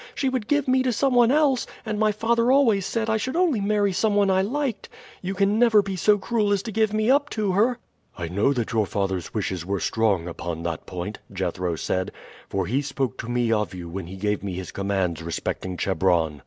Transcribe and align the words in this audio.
She 0.15 0.29
would 0.29 0.47
give 0.47 0.67
me 0.67 0.81
to 0.81 0.91
some 0.91 1.13
one 1.13 1.29
else, 1.29 1.67
and 1.85 1.99
my 1.99 2.11
father 2.11 2.51
always 2.51 2.87
said 2.87 3.07
I 3.07 3.17
should 3.17 3.35
only 3.35 3.61
marry 3.61 3.93
some 3.93 4.15
one 4.15 4.31
I 4.31 4.41
liked. 4.41 4.89
You 5.21 5.35
can 5.35 5.59
never 5.59 5.83
be 5.83 5.95
so 5.95 6.17
cruel 6.17 6.51
as 6.51 6.63
to 6.63 6.71
give 6.71 6.91
me 6.91 7.11
up 7.11 7.29
to 7.37 7.51
her?" 7.51 7.77
"I 8.17 8.27
know 8.27 8.51
that 8.51 8.73
your 8.73 8.87
father's 8.87 9.35
wishes 9.35 9.63
were 9.63 9.79
strong 9.79 10.27
upon 10.27 10.63
that 10.63 10.87
point," 10.87 11.19
Jethro 11.31 11.75
said; 11.75 12.11
"for 12.49 12.65
he 12.65 12.81
spoke 12.81 13.15
to 13.19 13.29
me 13.29 13.51
of 13.51 13.75
you 13.75 13.87
when 13.89 14.07
he 14.07 14.15
gave 14.15 14.41
me 14.43 14.53
his 14.53 14.71
commands 14.71 15.21
respecting 15.21 15.77
Chebron. 15.77 16.39